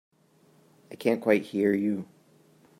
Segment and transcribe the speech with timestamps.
[0.89, 2.07] I can't quite hear you.